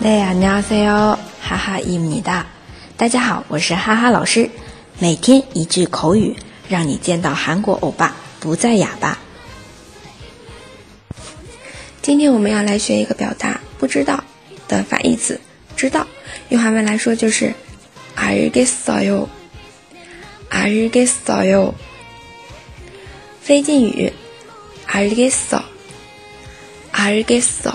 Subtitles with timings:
[0.00, 2.46] 네 안녕하세요， 哈哈伊米哒。
[2.96, 4.48] 大家好，我是哈哈老师。
[4.98, 6.36] 每天一句口语，
[6.68, 9.18] 让你见到韩国欧巴不再哑巴。
[12.02, 14.22] 今天我们要来学一个表达“不知道”
[14.68, 15.40] 的反义词“
[15.76, 16.06] 知道”。
[16.50, 17.52] 用韩文来说就是“
[18.14, 19.28] 알겠어
[20.50, 21.74] 요”，“알겠어 요”。
[23.40, 24.12] 非敬语“
[24.86, 27.74] 알겠어”，“알겠어”。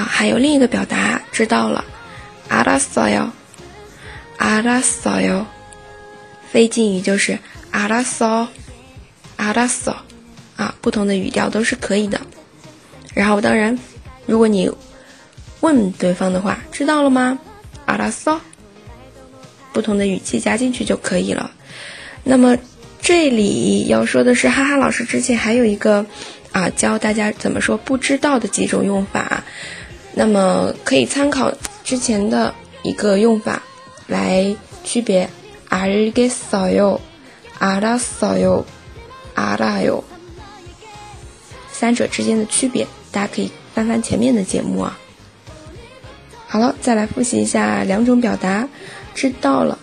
[0.00, 1.84] 啊，还有另一个表达，知道了，
[2.48, 3.30] 알았어 요，
[4.38, 5.46] 알았어 요。
[6.50, 7.38] 非敬语就是
[7.72, 8.46] 알았 어，
[9.36, 9.96] 알았 어。
[10.56, 12.20] 啊，不同的语调都是可以的。
[13.12, 13.78] 然后，当然，
[14.24, 14.70] 如果你
[15.60, 17.38] 问对方的话，知道了吗？
[17.86, 18.38] 알았 어。
[19.72, 21.50] 不同的语气加进去就可以了。
[22.24, 22.56] 那么
[23.02, 26.06] 这里要说的是，哈哈老师之前还有一个
[26.52, 29.44] 啊，教大家怎么说不知道的几种用法。
[30.20, 31.52] 那么可以参考
[31.84, 33.62] 之前的一个用法
[34.06, 35.28] 来区别
[35.68, 36.98] 알겠어 요，
[37.58, 38.64] 알았어 요，
[39.34, 40.02] 알아 요，
[41.70, 44.98] 三者之间的区别，大家可以翻翻前面的节目啊。
[46.46, 48.68] 好了，再来复习一下两种表达，
[49.14, 49.78] 知道了，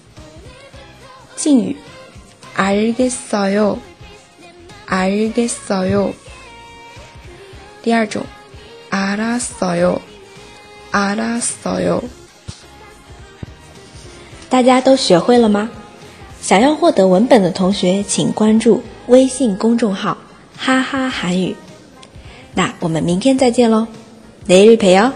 [1.35, 1.75] 敬语
[2.55, 3.77] 알겠어 요，
[4.87, 6.13] 알겠어 요。
[7.83, 8.23] 第二种
[8.89, 9.99] 알았어 요。
[10.98, 12.02] 阿拉所有
[14.48, 15.70] 大家都学会了吗？
[16.40, 20.18] 想要获得文本的同学请关注微信公众号
[20.56, 21.56] 哈哈韩语。
[22.54, 23.86] 那我们明天再见喽
[24.46, 25.12] 雷瑞培哦。